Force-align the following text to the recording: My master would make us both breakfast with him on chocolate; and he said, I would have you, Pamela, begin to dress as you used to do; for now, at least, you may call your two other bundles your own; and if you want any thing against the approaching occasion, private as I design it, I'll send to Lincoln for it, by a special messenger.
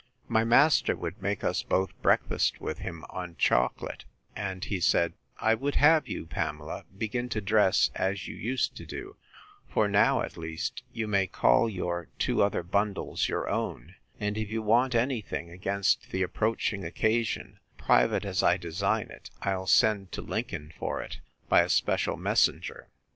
My 0.27 0.43
master 0.43 0.95
would 0.95 1.21
make 1.21 1.43
us 1.43 1.61
both 1.61 1.91
breakfast 2.01 2.59
with 2.59 2.79
him 2.79 3.05
on 3.11 3.35
chocolate; 3.35 4.03
and 4.35 4.65
he 4.65 4.79
said, 4.79 5.13
I 5.37 5.53
would 5.53 5.75
have 5.75 6.07
you, 6.07 6.25
Pamela, 6.25 6.85
begin 6.97 7.29
to 7.29 7.39
dress 7.39 7.91
as 7.93 8.27
you 8.27 8.35
used 8.35 8.75
to 8.77 8.87
do; 8.87 9.15
for 9.69 9.87
now, 9.87 10.23
at 10.23 10.37
least, 10.37 10.81
you 10.91 11.07
may 11.07 11.27
call 11.27 11.69
your 11.69 12.07
two 12.17 12.41
other 12.41 12.63
bundles 12.63 13.29
your 13.29 13.47
own; 13.47 13.93
and 14.19 14.39
if 14.39 14.49
you 14.49 14.63
want 14.63 14.95
any 14.95 15.21
thing 15.21 15.51
against 15.51 16.09
the 16.09 16.23
approaching 16.23 16.83
occasion, 16.83 17.59
private 17.77 18.25
as 18.25 18.41
I 18.41 18.57
design 18.57 19.11
it, 19.11 19.29
I'll 19.43 19.67
send 19.67 20.11
to 20.13 20.23
Lincoln 20.23 20.73
for 20.79 20.99
it, 21.03 21.19
by 21.47 21.61
a 21.61 21.69
special 21.69 22.17
messenger. 22.17 22.89